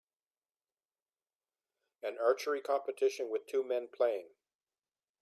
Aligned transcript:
an 2.01 2.17
archery 2.17 2.59
competition 2.59 3.29
with 3.29 3.45
two 3.45 3.63
men 3.63 3.87
playing 3.95 4.29